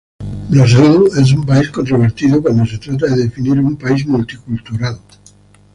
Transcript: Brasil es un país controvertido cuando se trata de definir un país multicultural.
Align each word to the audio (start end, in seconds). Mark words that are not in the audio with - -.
Brasil 0.49 1.03
es 1.15 1.31
un 1.31 1.45
país 1.45 1.69
controvertido 1.69 2.41
cuando 2.41 2.65
se 2.65 2.79
trata 2.79 3.05
de 3.05 3.21
definir 3.25 3.59
un 3.59 3.77
país 3.77 4.07
multicultural. 4.07 4.99